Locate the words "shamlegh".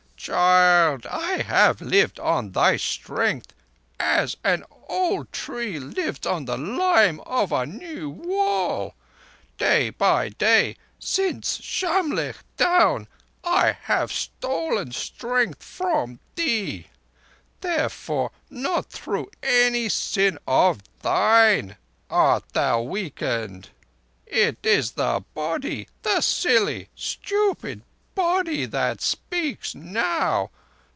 11.63-12.35